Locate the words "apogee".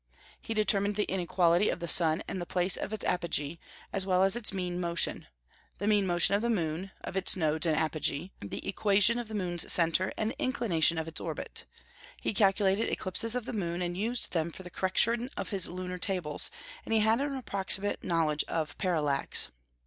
3.05-3.59, 7.77-8.31